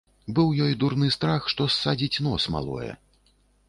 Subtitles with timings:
[0.39, 2.93] Быў ёй дурны страх, што ссадзіць нос малое.